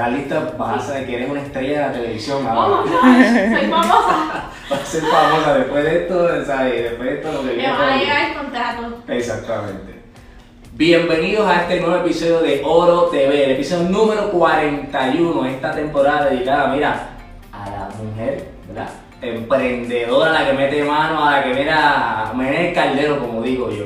[0.00, 0.54] ¿Estás lista?
[0.56, 2.90] Vas a saber que eres una estrella de la televisión Oh ahora.
[2.90, 4.50] gosh, soy famosa.
[4.70, 6.82] Vas a ser famosa después de esto, ¿sabes?
[6.84, 9.02] Después de esto lo que Me viene va por a llegar el contrato.
[9.08, 10.02] Exactamente.
[10.72, 16.68] Bienvenidos a este nuevo episodio de Oro TV, el episodio número 41, esta temporada dedicada,
[16.68, 17.08] mira,
[17.52, 18.88] a la mujer, ¿verdad?
[19.20, 23.84] Emprendedora, la que mete mano, a la que mira, me el caldero, como digo yo.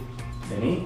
[0.51, 0.83] Denise.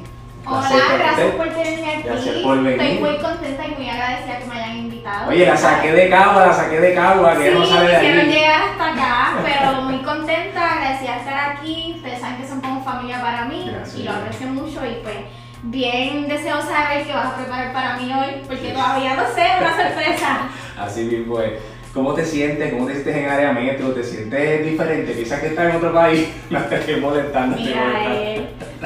[0.47, 2.03] Hola, gracias por tenerme aquí.
[2.05, 2.81] Gracias por venir.
[2.81, 5.20] Estoy muy contenta y muy agradecida que me hayan invitado.
[5.31, 8.21] Oye, la saqué de Cagua, la saqué de Cagua, que Sí, no sale de quisieron
[8.21, 8.31] aquí.
[8.33, 11.93] llegar hasta acá, pero muy contenta, agradecida de estar aquí.
[11.97, 13.97] Ustedes saben que son como familia para mí Gracias.
[13.99, 15.17] y lo aprecio mucho y pues
[15.63, 19.47] bien deseosa de ver qué vas a preparar para mí hoy, porque todavía no sé,
[19.61, 20.39] una sorpresa.
[20.81, 21.53] Así mismo es.
[21.93, 22.73] ¿Cómo te sientes?
[22.73, 23.89] ¿Cómo te sientes en área metro?
[23.89, 25.13] ¿Te sientes diferente?
[25.13, 26.29] Piensas que estás en otro país.
[26.51, 27.57] No te estoy molestando.
[27.57, 28.30] te eh,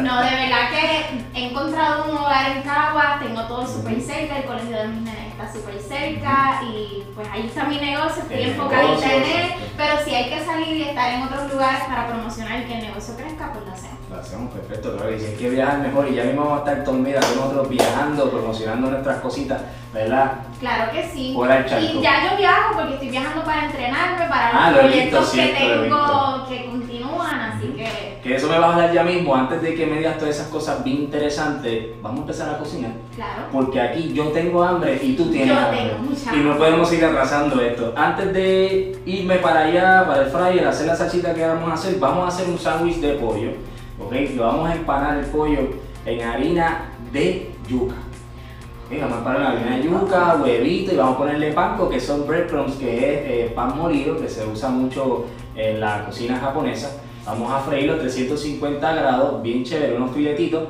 [0.02, 4.44] no, de verdad que he encontrado un hogar en Cagua, tengo todo súper cerca, el
[4.44, 8.50] colegio de mis nenes está súper cerca y pues ahí está mi negocio, estoy El
[8.50, 12.60] enfocadita en él, pero si hay que salir y estar en otros lugares para promocionar
[12.60, 13.94] y que el negocio crezca, pues lo hacemos.
[14.10, 15.14] Lo hacemos perfecto, claro.
[15.14, 17.68] Y si hay que viajar mejor, y ya mismo vamos a estar todos, mira, nosotros
[17.68, 19.60] viajando, promocionando nuestras cositas,
[19.92, 20.32] ¿verdad?
[20.60, 21.36] Claro que sí.
[21.36, 25.18] Y ya yo viajo porque estoy viajando para entrenarme, para los Ah, lo he visto,
[25.18, 26.64] proyectos que cierto, tengo que
[28.24, 30.48] que eso me va a hablar ya mismo, antes de que me digas todas esas
[30.48, 32.92] cosas bien interesantes, vamos a empezar a cocinar.
[33.14, 33.42] claro.
[33.52, 35.78] Porque aquí yo tengo hambre y tú tienes Yo hambre.
[35.90, 37.92] tengo mucha y no podemos ir atrasando esto.
[37.94, 41.98] Antes de irme para allá, para el fryer, hacer la salsita que vamos a hacer,
[42.00, 43.50] vamos a hacer un sándwich de pollo.
[44.00, 44.12] ¿Ok?
[44.34, 45.58] Lo vamos a empanar el pollo
[46.06, 47.94] en harina de yuca.
[48.86, 49.00] ¿Ok?
[49.02, 52.26] Vamos a empanar la harina de yuca, huevito y vamos a ponerle panko, que son
[52.26, 53.20] breadcrumbs, que es
[53.50, 56.90] eh, pan molido, que se usa mucho en la cocina japonesa.
[57.26, 60.68] Vamos a freírlo a 350 grados, bien chévere, unos filetitos.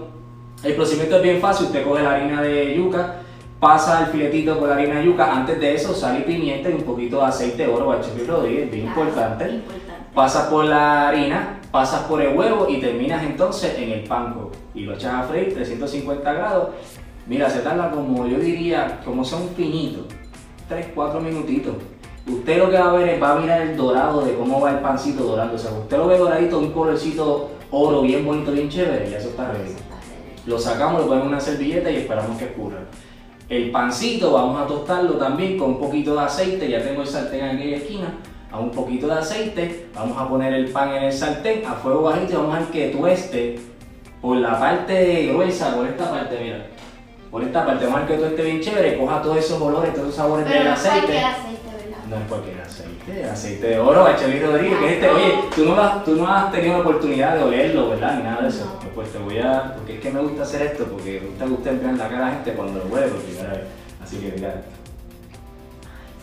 [0.62, 3.17] El procedimiento es bien fácil, usted coge la harina de yuca,
[3.59, 6.75] pasa el filetito por la harina de yuca, antes de eso sal y pimienta y
[6.75, 9.51] un poquito de aceite de oro, Chef Rodríguez, bien Claro, importante.
[9.51, 10.05] Importante.
[10.15, 14.53] Pasas por la harina, pasas por el huevo y terminas entonces en el panko.
[14.77, 16.69] Y lo echas a freír 350 grados.
[17.27, 20.05] Mira, se tarda como yo diría, como son finitos,
[20.71, 21.75] 3-4 minutitos.
[22.26, 24.71] Usted lo que va a ver es, va a mirar el dorado de cómo va
[24.71, 25.55] el pancito dorando.
[25.55, 29.29] O sea, usted lo ve doradito, un colorcito oro bien bonito, bien chévere, y eso
[29.31, 29.75] está ready.
[30.47, 32.79] Lo sacamos, lo ponemos en una servilleta y esperamos que escurra.
[33.49, 37.44] El pancito vamos a tostarlo también con un poquito de aceite, ya tengo el sartén
[37.44, 38.15] en aquella esquina,
[38.50, 42.03] a un poquito de aceite, vamos a poner el pan en el sartén a fuego
[42.03, 43.59] bajito y vamos a que tueste
[44.23, 46.67] por la parte gruesa, por esta parte, mira,
[47.31, 50.17] por esta parte, vamos a que tueste bien chévere, coja todos esos olores, todos esos
[50.17, 51.23] sabores Pero del aceite.
[52.28, 56.16] Cualquier aceite, aceite de oro, Bachelí Rodríguez, que es este, oye, tú no, has, tú
[56.16, 58.16] no has tenido la oportunidad de olerlo, ¿verdad?
[58.19, 58.64] Ni nada de eso.
[58.82, 58.90] No.
[58.90, 61.82] Pues te voy a, porque es que me gusta hacer esto, porque me gusta que
[61.96, 63.62] la cara a la gente cuando lo huele por primera vez.
[64.02, 64.62] Así que mira,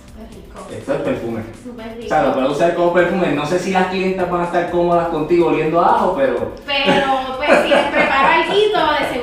[0.07, 0.67] Súper rico.
[0.77, 1.43] esto es perfume.
[1.63, 2.05] Súper rico.
[2.05, 3.31] O sea, lo puedes usar como perfume.
[3.31, 7.37] No sé si las clientas van a estar cómodas contigo oliendo a ajo, pero Pero
[7.37, 9.20] pues si les preparo algo, de seguro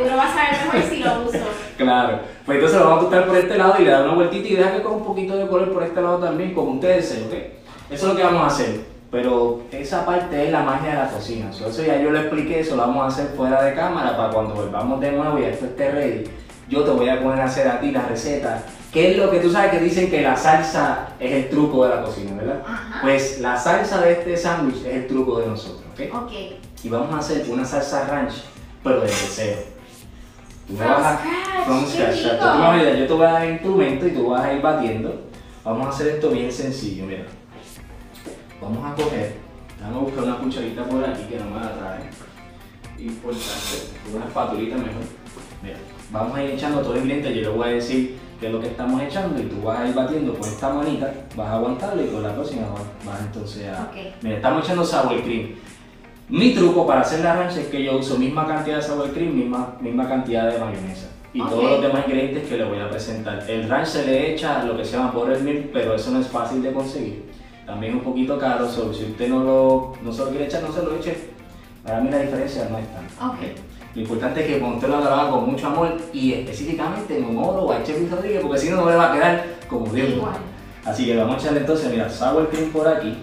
[1.88, 2.20] claro.
[2.44, 4.56] Pues entonces lo vamos a tostar por este lado y le da una vueltita y
[4.56, 7.32] deja que coja un poquito de color por este lado también, como ustedes deseen, ¿ok?
[7.90, 8.80] Eso es lo que vamos a hacer.
[9.10, 11.50] Pero esa parte es la magia de la cocina.
[11.50, 14.30] So, Eso ya yo lo expliqué, eso lo vamos a hacer fuera de cámara para
[14.30, 16.24] cuando volvamos de nuevo y esto esté ready.
[16.68, 18.62] Yo te voy a poner a hacer a ti la receta.
[18.92, 21.94] ¿Qué es lo que tú sabes que dicen que la salsa es el truco de
[21.94, 22.62] la cocina, verdad?
[22.66, 23.00] Ajá.
[23.00, 26.14] Pues la salsa de este sándwich es el truco de nosotros, ¿ok?
[26.14, 26.32] Ok.
[26.82, 28.44] Y vamos a hacer una salsa ranch,
[28.84, 29.77] pero de cero.
[30.76, 32.16] From vas a- scratch, from scratch,
[32.98, 35.22] yo te voy a dar el instrumento y tú vas a ir batiendo.
[35.64, 37.24] Vamos a hacer esto bien sencillo, mira.
[38.60, 39.34] Vamos a coger,
[39.80, 42.10] vamos a buscar una cucharita por aquí que no me la trae.
[42.98, 43.76] Importante,
[44.14, 45.02] una espatulita mejor.
[45.62, 45.76] Mira,
[46.10, 48.60] vamos a ir echando todo el ingrediente, yo le voy a decir qué es lo
[48.60, 52.02] que estamos echando y tú vas a ir batiendo con esta manita, vas a aguantarlo
[52.04, 52.62] y con la próxima
[53.06, 53.90] vas, entonces a...
[54.22, 55.50] Mira, estamos echando sour cream.
[56.28, 59.34] Mi truco para hacer la ranch es que yo uso misma cantidad de sour cream,
[59.34, 61.08] misma, misma cantidad de mayonesa.
[61.32, 61.48] Y Ok.
[61.50, 63.44] todos los demás ingredientes que le voy a presentar.
[63.48, 66.62] El ranch se le echa lo que se llama buttermilk, pero eso no es fácil
[66.62, 67.30] de conseguir.
[67.64, 70.72] También un poquito caro, so, si usted no, lo, no se lo quiere echar, no
[70.72, 71.16] se lo eche.
[71.84, 73.28] Para mí la diferencia no es tanta.
[73.28, 73.38] Ok.
[73.94, 77.62] Lo importante es que usted lo haga con mucho amor y específicamente en un oro
[77.64, 80.10] o a Chef Rodríguez, porque si no, no le va a quedar como Dios.
[80.10, 80.34] Igual.
[80.84, 83.14] Así que vamos a echarle entonces, mira, sour cream por aquí.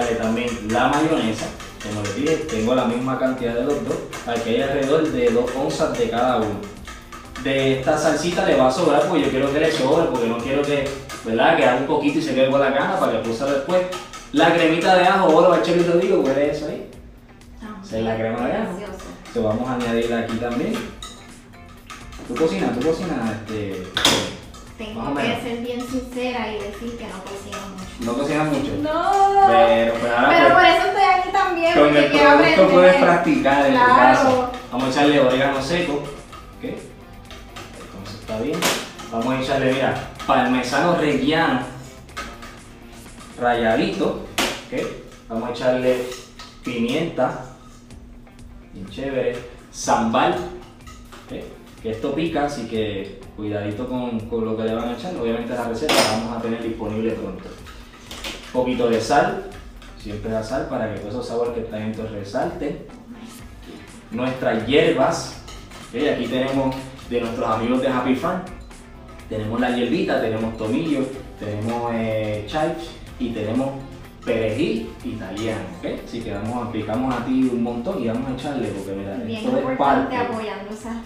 [0.00, 1.46] También la mayonesa.
[1.82, 5.30] Como les dije, tengo la misma cantidad de los dos, para que haya alrededor de
[5.30, 6.60] 2 onzas de cada uno.
[7.42, 10.38] De esta salsita le va a sobrar porque yo quiero que le sobre, porque no
[10.38, 10.88] quiero que,
[11.24, 11.56] ¿verdad?
[11.56, 13.82] Que haga un poquito y se quede con la gana para que usarlo después.
[14.32, 16.88] La cremita de ajo, oro, Chef Luis Rodríguez, huele eso ahí.
[17.62, 18.78] Ah, Esa es la crema de ajo.
[19.34, 20.74] Lo vamos a añadir aquí también.
[22.26, 22.78] ¿Tú cocinas?
[22.78, 23.30] ¿Tú cocinas?
[23.30, 23.82] Este,
[24.78, 27.84] Tengo que ser bien sincera y decir que no cocino mucho.
[28.00, 28.72] ¿No cocinas mucho?
[28.82, 29.46] No.
[29.46, 32.50] Pero, pues ahora Pero por pues, eso estoy aquí también, con porque el quiero producto
[32.62, 32.74] aprender.
[32.74, 33.94] puedes practicar en tu Claro.
[33.94, 34.50] casa.
[34.72, 35.92] Vamos a echarle orégano seco.
[35.92, 36.64] ¿Ok?
[36.64, 38.58] Entonces está bien.
[39.12, 41.60] Vamos a echarle, mira, parmesano reggiano
[43.40, 44.26] rayadito.
[44.66, 44.80] ¿Ok?
[45.28, 46.04] Vamos a echarle
[46.64, 47.44] pimienta.
[48.72, 49.38] Bien chévere.
[49.70, 50.32] Sambal.
[50.32, 51.44] ¿ok?
[51.84, 55.14] Que esto pica, así que cuidadito con, con lo que le van a echar.
[55.16, 57.44] Obviamente la receta la vamos a tener disponible pronto.
[57.44, 59.50] Un poquito de sal,
[59.98, 62.86] siempre la sal para que todos esos sabores que están dentro resalten.
[64.10, 65.42] Nuestras hierbas,
[65.90, 66.08] ¿ok?
[66.14, 66.74] aquí tenemos
[67.10, 68.40] de nuestros amigos de Happy Farm,
[69.28, 71.00] tenemos la hierbita, tenemos tomillo,
[71.38, 72.76] tenemos eh, chive
[73.18, 73.72] y tenemos
[74.24, 75.86] perejil italiano, ¿ok?
[76.06, 79.44] Así que vamos, aplicamos a ti un montón y vamos a echarle porque mira, Bien
[79.44, 80.96] esto es parte apoyando esas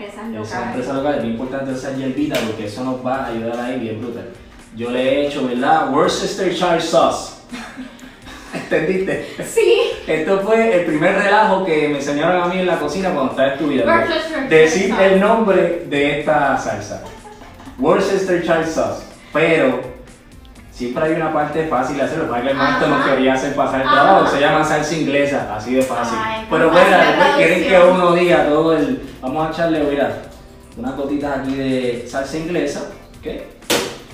[0.00, 0.48] empresas locales.
[0.48, 3.78] esa empresa local es bien importante esa hierbita porque eso nos va a ayudar ahí
[3.78, 4.28] bien brutal.
[4.76, 5.92] Yo le he hecho, ¿verdad?
[5.92, 7.34] Worcestershire sauce.
[8.54, 9.26] ¿Entendiste?
[9.44, 9.92] Sí.
[10.06, 13.48] Esto fue el primer relajo que me enseñaron a mí en la cocina cuando estaba
[13.52, 13.92] estudiando.
[14.48, 17.02] Decir el nombre de esta salsa.
[17.78, 19.04] Worcestershire sauce.
[19.32, 19.80] Pero
[20.80, 22.30] siempre hay una parte fácil de hacerlo.
[22.30, 23.96] Para que el maestro nos quería hacer pasar el Ajá.
[24.02, 24.26] trabajo.
[24.34, 26.16] Se llama salsa inglesa, así de fácil.
[26.18, 29.02] Ay, Pero bueno, después quieren que uno diga todo el.
[29.20, 30.22] Vamos a echarle, mira,
[30.78, 32.80] unas gotitas aquí de salsa inglesa.
[33.20, 33.26] ¿ok?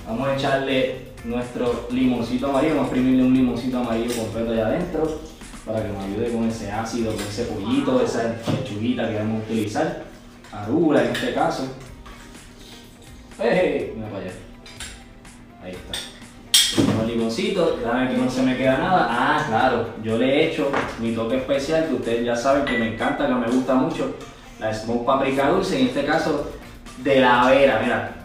[0.09, 2.75] Vamos a echarle nuestro limoncito amarillo.
[2.75, 5.21] Vamos a exprimirle un limoncito amarillo completo allá adentro
[5.65, 9.45] para que nos ayude con ese ácido, con ese pollito, esa lechuguita que vamos a
[9.45, 10.03] utilizar.
[10.53, 11.69] Arula en este caso.
[13.39, 13.93] ¡Ey!
[13.95, 14.33] Mira para allá.
[15.63, 16.16] Ahí está.
[16.75, 19.07] Ponemos el limoncito, dame que no se me queda nada.
[19.09, 20.71] Ah, claro, yo le he hecho
[21.01, 24.15] mi toque especial que ustedes ya saben que me encanta, que me gusta mucho.
[24.59, 26.51] La smoke paprika dulce, en este caso
[26.99, 28.17] de la Vera, mira.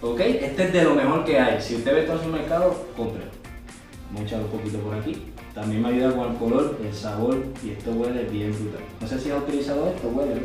[0.00, 0.20] ¿Ok?
[0.20, 1.60] Este es de lo mejor que hay.
[1.60, 3.24] Si usted ve esto en su mercado, compre.
[4.12, 5.24] Vamos un poquito por aquí.
[5.54, 8.80] También me ayuda con el color, el sabor y esto huele bien brutal.
[9.00, 10.42] No sé si has utilizado esto, huele.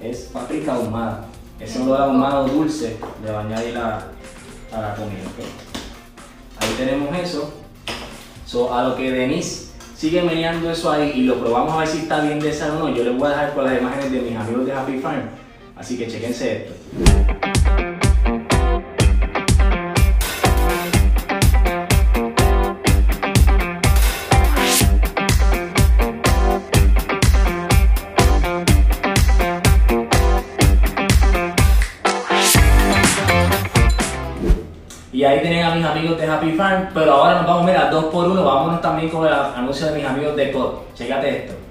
[0.00, 1.26] Es paprika ahumada.
[1.58, 5.22] ese olor ahumado dulce le va a la comida.
[5.26, 5.71] ¿ok?
[6.62, 7.52] Ahí tenemos eso.
[8.46, 11.98] So, a lo que Denise sigue meneando eso ahí y lo probamos a ver si
[11.98, 14.20] está bien de esa o no, yo les voy a dejar con las imágenes de
[14.20, 15.22] mis amigos de Happy Farm.
[15.76, 17.51] Así que chequense esto.
[36.32, 39.86] Happy Farm, pero ahora nos vamos, mira, dos por uno, vámonos también con el anuncio
[39.86, 40.72] de mis amigos de COD.
[40.94, 41.61] Chécate esto.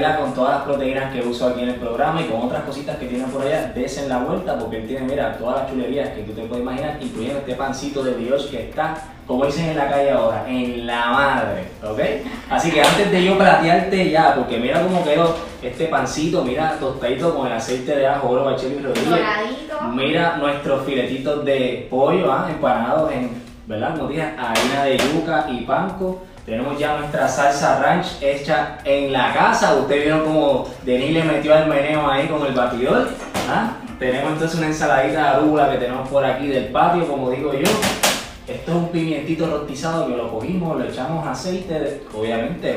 [0.00, 0.20] ¿Verdad?
[0.20, 3.06] Con todas las proteínas que uso aquí en el programa y con otras cositas que
[3.06, 3.70] tiene por allá.
[3.74, 6.96] Desen la vuelta porque él tiene, mira, todas las chulerías que tú te puedes imaginar,
[7.00, 11.10] incluyendo este pancito de brioche que está, como dicen en la calle ahora, en la
[11.10, 12.00] madre, ¿ok?
[12.48, 17.34] Así que antes de yo platearte ya, porque mira cómo quedó este pancito, mira tostadito
[17.34, 19.20] con el aceite de ajo, oro, bachelo y rodillas.
[19.92, 22.48] Mira nuestros filetitos de pollo, ¿ah?
[22.50, 23.30] empanados en,
[23.66, 23.96] ¿verdad?
[23.96, 26.22] Como dije, harina de yuca y panco.
[26.46, 29.74] Tenemos ya nuestra salsa ranch hecha en la casa.
[29.76, 33.08] Ustedes vieron como Denis le metió el meneo ahí con el batidor.
[33.48, 33.72] ¿ah?
[33.98, 37.68] Tenemos entonces una ensaladita de arúgula que tenemos por aquí del patio, como digo yo.
[38.48, 42.76] Esto es un pimientito rostizado que lo cogimos, lo echamos aceite, de- obviamente,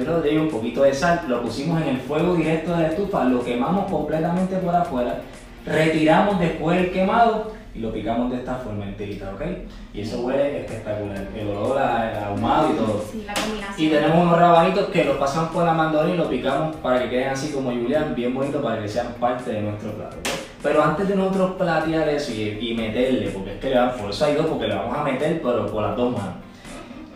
[0.00, 3.24] y rodillo, un poquito de sal, lo pusimos en el fuego directo de la estufa,
[3.24, 5.20] lo quemamos completamente por afuera,
[5.66, 9.42] retiramos después el quemado lo picamos de esta forma enterita, ¿ok?
[9.92, 13.04] Y eso huele espectacular, el olor, a- el ahumado y todo.
[13.10, 13.74] Sí, la combinación.
[13.86, 17.10] Y tenemos unos rabanitos que los pasamos por la mandolina y los picamos para que
[17.10, 20.16] queden así como Julián, bien bonito para que sean parte de nuestro plato.
[20.62, 24.24] Pero antes de nosotros platear eso y, y meterle, porque es que le por eso
[24.26, 26.34] hay dos, porque le vamos a meter, pero por las dos manos.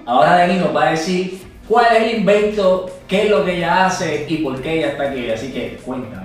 [0.06, 3.86] Ahora Denis nos va a decir cuál es el invento, qué es lo que ella
[3.86, 5.30] hace y por qué ella está aquí.
[5.30, 6.23] Así que cuéntame.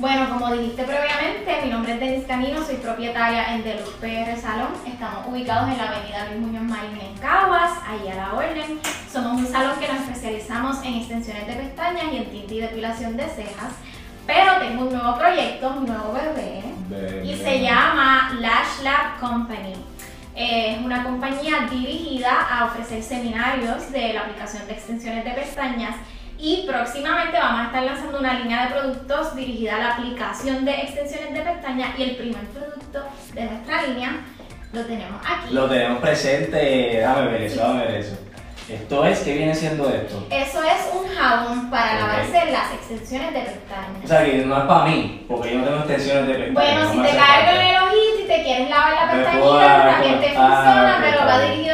[0.00, 4.68] Bueno, como dijiste previamente, mi nombre es Denis Canino, soy propietaria en Deluxe PR Salón.
[4.86, 8.80] Estamos ubicados en la avenida Luis Muñoz Marín en Caguas, ahí a la orden.
[9.12, 13.14] Somos un salón que nos especializamos en extensiones de pestañas y en tinte y depilación
[13.18, 13.74] de cejas.
[14.26, 16.62] Pero tengo un nuevo proyecto, un nuevo bebé,
[17.22, 19.74] y se llama Lash Lab Company.
[20.34, 25.96] Eh, Es una compañía dirigida a ofrecer seminarios de la aplicación de extensiones de pestañas
[26.40, 30.72] y próximamente vamos a estar lanzando una línea de productos dirigida a la aplicación de
[30.72, 33.04] extensiones de pestañas y el primer producto
[33.34, 34.20] de nuestra línea
[34.72, 35.52] lo tenemos aquí.
[35.54, 38.16] Lo tenemos presente, déjame ver eso, déjame ver eso.
[38.68, 40.24] Esto es, ¿qué viene siendo esto?
[40.30, 42.00] Eso es un jabón para Ok.
[42.02, 44.06] lavarse las extensiones de O pestañas.
[44.08, 46.54] sea que no es para mí, porque yo no tengo extensiones de pestañas.
[46.54, 50.20] Bueno, no si te cae con el ojito y te quieres lavar la pestañita, también
[50.20, 51.69] te ah, funciona, ok, pero va dirigido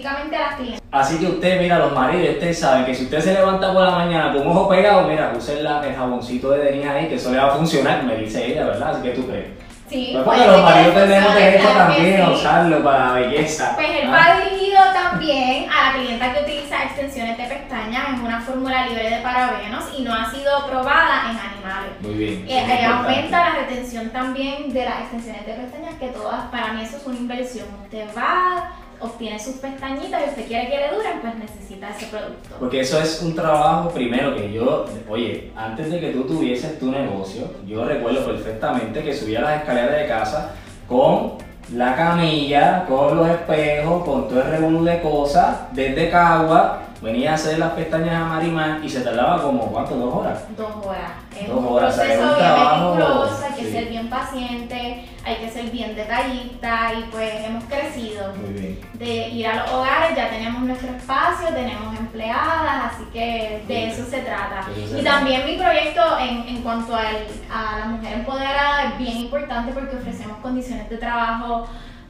[0.00, 0.80] específicamente a las clientes.
[0.90, 3.90] Así que usted, mira, los maridos, ustedes saben que si usted se levanta por la
[3.90, 7.30] mañana con un ojo pegado, mira, use la- el jaboncito de Denis ahí, que eso
[7.30, 8.90] le va a funcionar, me dice ella, ¿verdad?
[8.90, 9.46] Así que tú crees.
[9.88, 13.72] Sí, Pues porque los maridos tenemos derecho también a usarlo para la belleza.
[13.74, 14.36] Pues él ¿ah?
[14.38, 19.10] va dirigido también a la clienta que utiliza extensiones de pestañas, es una fórmula libre
[19.10, 21.90] de parabenos y no ha sido probada en animales.
[22.02, 22.44] Muy bien.
[22.48, 26.82] Eh, eh, aumenta la retención también de las extensiones de pestañas, que todas, para mí
[26.84, 27.66] eso es una inversión.
[27.82, 32.56] Usted va, obtiene sus pestañitas y usted quiere que le duren, pues necesita ese producto.
[32.58, 36.90] Porque eso es un trabajo primero que yo, oye, antes de que tú tuvieses tu
[36.90, 40.52] negocio, yo recuerdo perfectamente que subía las escaleras de casa
[40.88, 41.34] con
[41.74, 47.34] la camilla, con los espejos, con todo el revolú de cosas, desde Cagua, venía a
[47.34, 49.94] hacer las pestañas a Marimar y se tardaba como, ¿cuánto?
[49.96, 50.44] ¿Dos horas?
[50.56, 51.12] Dos horas.
[51.38, 53.72] Es Dos horas, proceso un bien trabajo, meticuloso, hay que sí.
[53.72, 58.32] ser bien paciente, hay que ser bien detallista y pues hemos crecido.
[58.34, 58.80] Muy bien.
[58.94, 64.04] de ir a los hogares, ya tenemos nuestro espacio, tenemos empleadas, así que de eso
[64.04, 64.66] se trata.
[64.74, 68.84] De eso se Y también mi proyecto en, en cuanto al- a la mujer empoderada
[68.90, 71.66] es bien importante porque ofrecemos condiciones de trabajo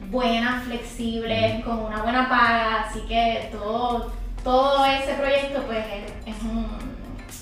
[0.09, 4.11] buenas, flexibles, con una buena paga, así que todo,
[4.43, 5.79] todo ese proyecto pues
[6.25, 6.67] es, es un-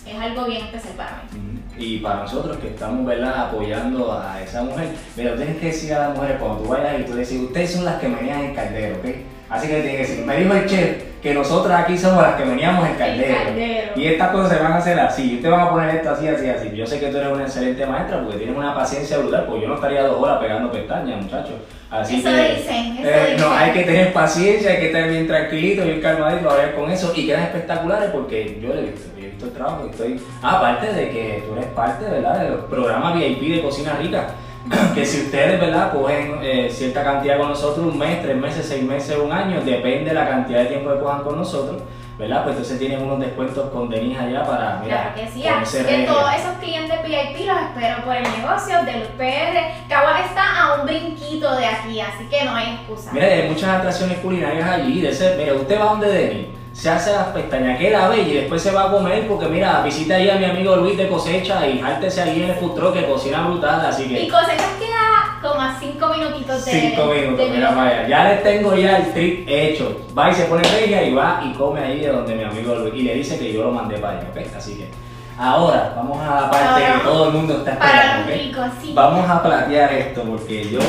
[0.06, 1.60] es algo bien especial para mí.
[1.77, 3.48] Y para nosotros que estamos ¿verdad?
[3.48, 7.03] apoyando a esa mujer, pero tienes que decir a las mujeres cuando tú vayas y
[7.03, 9.06] tú decís, ustedes son las que menían el caldero, ¿ok?
[9.50, 12.44] Así que tienes que decir, me dijo el chef que nosotras aquí somos las que
[12.44, 13.38] veníamos el caldero.
[13.46, 13.92] caldero.
[13.96, 16.28] Y estas cosas se van a hacer así, y te van a poner esto así,
[16.28, 16.72] así, así.
[16.76, 19.68] Yo sé que tú eres una excelente maestra porque tienes una paciencia brutal, porque yo
[19.68, 21.56] no estaría dos horas pegando pestañas, muchachos.
[21.92, 25.26] Así Eso que, dicen, eso eh, no, hay que tener paciencia, hay que estar bien
[25.26, 29.10] tranquilito, bien calmadito a ver con eso y quedan espectaculares porque yo le he visto,
[29.18, 32.44] yo he visto el trabajo estoy, ah, aparte de que tú eres parte, ¿verdad?
[32.44, 34.28] De los programas VIP de Cocina Rica,
[34.94, 35.92] que si ustedes, ¿verdad?
[35.92, 40.10] Cogen eh, cierta cantidad con nosotros, un mes, tres meses, seis meses, un año, depende
[40.10, 41.82] de la cantidad de tiempo que cojan con nosotros,
[42.18, 42.44] ¿verdad?
[42.44, 46.04] Pues entonces tienen unos descuentos con Denise allá para, mira, Claro que sí, así que
[46.04, 49.88] todos esos clientes VIP los espero por el negocio de los PR.
[49.88, 53.12] Caguas está a un brinquito de aquí, así que no hay excusa.
[53.13, 55.01] Mira, hay muchas atracciones culinarias allí.
[55.01, 56.48] De ese, mira, usted va donde Denis,
[56.80, 59.82] se hace las pestañas, que la ve y después se va a comer porque mira,
[59.84, 63.06] visita ahí a mi amigo Luis de cosecha y jártese ahí en el truck que
[63.06, 66.72] cocina brutal, así Y que cosechas queda como a 5 minutitos de.
[66.72, 68.08] cinco minutos, de mira para allá.
[68.08, 70.08] Ya les tengo ya el trip hecho.
[70.18, 72.94] Va y se pone regia y va y come ahí de donde mi amigo Luis
[72.96, 74.56] y le dice que yo lo mandé para allá, ¿ok?
[74.56, 74.90] Así que
[75.38, 78.40] ahora vamos a la parte Ahora que todo el mundo está Para esperando, ¿ok?
[78.40, 78.94] ricos, sí.
[78.96, 80.80] Vamos a platear esto porque yo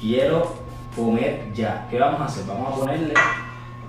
[0.00, 0.54] quiero
[0.96, 1.86] comer ya.
[1.90, 2.46] ¿Qué vamos a hacer?
[2.46, 3.12] Vamos a ponerle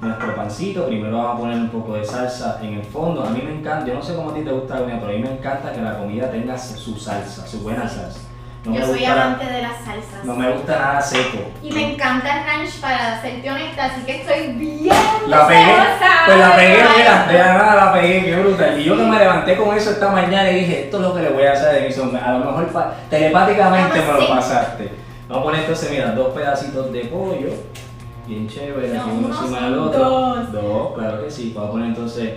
[0.05, 0.87] nuestro pancito.
[0.87, 3.23] Primero vamos a poner un poco de salsa en el fondo.
[3.23, 5.11] A mí me encanta, yo no sé cómo a ti te gusta la comida, pero
[5.11, 8.19] a mí me encanta que la comida tenga su salsa, su buena salsa.
[8.65, 10.23] No Yo soy amante de las salsas.
[10.23, 11.37] no me gusta nada seco.
[11.61, 14.95] Y me encanta el ranch para serte honesta, así que estoy bien
[15.27, 15.75] La pegué,
[16.25, 18.79] pues la de pegué, mira, de la nada la pegué, qué brutal.
[18.79, 21.21] Y yo que me levanté con eso esta mañana y dije, esto es lo que
[21.21, 22.15] le voy a hacer a Denison.
[22.15, 22.69] A lo mejor
[23.07, 24.89] telepáticamente me lo pasaste.
[25.27, 27.49] Vamos a poner entonces, mira, dos pedacitos de pollo,
[28.27, 29.99] bien chévere, No, uno encima del otro.
[30.09, 30.51] dos.
[30.51, 31.51] Dos, claro que sí.
[31.55, 32.33] Vamos a poner entonces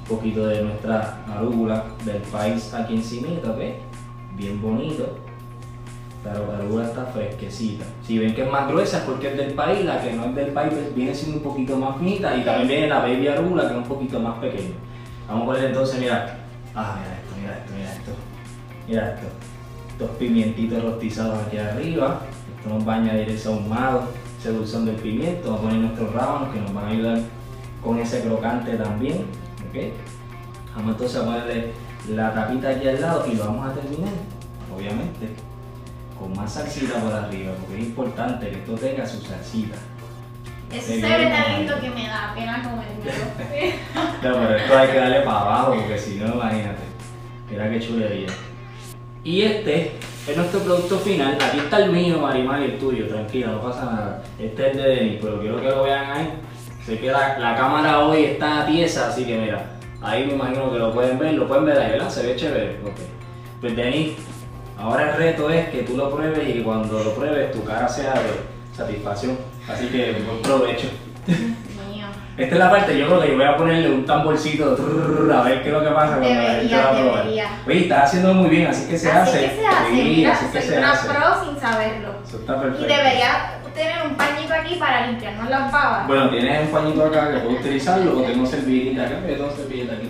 [0.00, 3.60] un poquito de nuestra arúgula del país aquí encima, ¿ok?
[4.36, 5.16] Bien bonito.
[6.24, 7.84] La arúgula está fresquecita.
[8.04, 10.34] Si ven que es más gruesa es porque es del país, la que no es
[10.34, 13.62] del país pues, viene siendo un poquito más finita y también viene la baby arúgula
[13.62, 14.74] que es un poquito más pequeña.
[15.28, 16.38] Vamos a poner entonces, mira,
[16.74, 18.10] ah, mira esto, mira esto, mira esto,
[18.88, 19.26] mira esto.
[19.98, 22.20] Dos pimientitos rostizados aquí arriba.
[22.56, 24.08] Esto nos va a añadir ese ahumado,
[24.38, 25.50] ese dulzón del pimiento.
[25.50, 27.18] Vamos a poner nuestros rábanos que nos van a ayudar
[27.82, 29.26] con ese crocante también.
[29.68, 29.92] ¿ok?
[30.76, 31.72] Vamos entonces a ponerle
[32.10, 34.12] la tapita aquí al lado y lo vamos a terminar,
[34.74, 35.28] obviamente,
[36.18, 39.76] con más salsita por arriba, porque es importante que esto tenga su salsita.
[40.72, 43.78] Eso se ve tan lindo que me da pena comérmelo.
[44.22, 46.82] No, pero esto hay que darle para abajo, porque si no, imagínate.
[47.50, 48.28] Mira qué chulería.
[49.24, 49.92] Y este
[50.28, 51.38] es nuestro producto final.
[51.40, 54.22] Aquí está el mío, Marimar, y el tuyo, tranquila, no pasa nada.
[54.38, 56.28] Este es de Denis, pero quiero que lo vean ahí.
[56.84, 60.78] Sé que la, la cámara hoy está tiesa, así que mira, ahí me imagino que
[60.78, 62.10] lo pueden ver, lo pueden ver ahí, ¿verdad?
[62.10, 62.78] Se ve chévere.
[62.84, 62.96] Ok.
[63.60, 64.12] Pues Denis,
[64.78, 68.14] ahora el reto es que tú lo pruebes y cuando lo pruebes tu cara sea
[68.14, 69.36] de satisfacción.
[69.68, 70.88] Así que buen provecho.
[72.38, 75.42] Esta es la parte, yo creo que yo voy a ponerle un tamborcito trrr, a
[75.42, 77.26] ver qué es lo que pasa cuando la gente va a probar.
[77.66, 79.40] Oye, estás haciendo muy bien, así que se así hace.
[79.50, 81.08] que se hace, Sí, mira, así que soy se una hace.
[81.08, 82.08] pro sin saberlo.
[82.24, 82.94] Eso está Y perfecto.
[82.94, 86.06] debería tener un pañito aquí para limpiarnos las babas.
[86.06, 89.94] Bueno, tienes un pañito acá que puedes utilizarlo o tengo servilleta acá, yo tengo servilleta
[89.94, 90.08] aquí.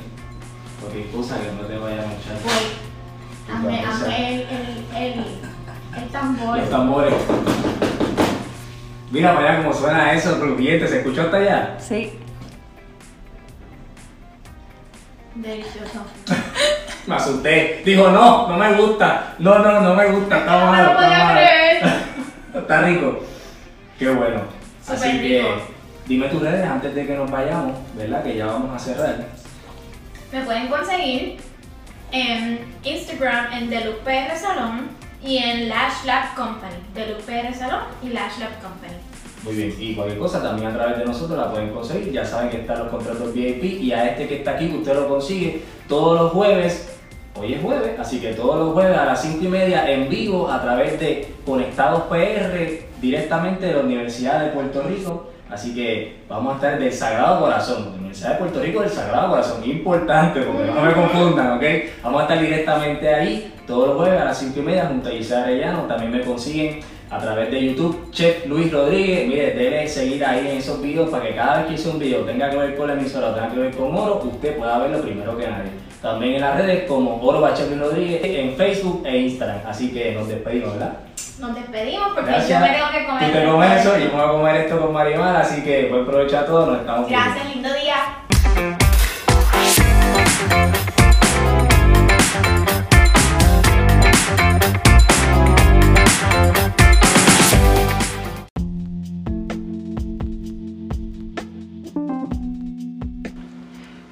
[0.83, 2.37] Cualquier cosa que no te vaya a manchar.
[2.45, 3.55] Voy.
[3.57, 5.25] Hazme, hazme el, el, el,
[6.03, 6.59] el tambor.
[6.59, 7.15] Los tambores.
[9.11, 11.77] Mira para allá cómo suena eso, crujiente, ¿se escuchó hasta allá?
[11.79, 12.13] Sí.
[15.35, 16.05] Delicioso.
[17.07, 17.83] Me asusté.
[17.85, 19.35] Dijo, no, no me gusta.
[19.39, 21.33] No, no, no me gusta, está No me malo, lo podía malo.
[21.41, 21.83] creer.
[22.55, 23.21] Está rico.
[23.99, 24.41] Qué bueno.
[24.87, 25.49] Así que rico.
[26.07, 28.23] dime tus redes antes de que nos vayamos, ¿verdad?
[28.25, 29.17] Que ya vamos a cerrar.
[30.33, 31.39] Me pueden conseguir
[32.13, 34.89] en Instagram en Deluxe PR Salón
[35.25, 36.75] y en Lash Lab Company.
[36.95, 38.95] Deluxe PR Salón y Lash Lab Company.
[39.43, 39.75] Muy bien.
[39.79, 42.13] Y cualquier cosa también a través de nosotros la pueden conseguir.
[42.13, 45.09] Ya saben que están los contratos VIP y a este que está aquí usted lo
[45.09, 46.95] consigue todos los jueves.
[47.41, 50.51] Hoy es jueves, así que todos los jueves a las 5 y media en vivo
[50.51, 55.31] a través de Conectados PR directamente de la Universidad de Puerto Rico.
[55.51, 59.65] Así que vamos a estar del Sagrado Corazón, Universidad de Puerto Rico del Sagrado Corazón,
[59.65, 61.65] importante porque no me confundan, ¿ok?
[62.03, 65.13] Vamos a estar directamente ahí todos los jueves a las 5 y media junto a
[65.13, 65.83] Isabel Arellano.
[65.83, 66.81] También me consiguen
[67.11, 69.27] a través de YouTube, Chef Luis Rodríguez.
[69.27, 72.21] Mire, debe seguir ahí en esos videos para que cada vez que hice un video
[72.23, 75.01] tenga que ver con la emisora o tenga que ver con oro, usted pueda verlo
[75.01, 75.88] primero que nadie.
[76.03, 79.61] También en las redes como Oro Luis Rodríguez en Facebook e Instagram.
[79.67, 80.93] Así que nos despedimos, ¿verdad?
[81.41, 82.61] Nos despedimos porque Gracias.
[82.61, 83.25] yo me tengo que comer.
[83.27, 86.05] Tú te comes eso, yo me voy a comer esto con Marimar, así que buen
[86.05, 87.25] provecho a todos, nos estamos viendo.
[87.25, 87.88] Gracias, lindo día.